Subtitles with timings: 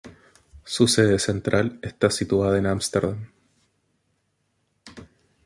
[0.63, 3.27] Su sede central está situada en Ámsterdam.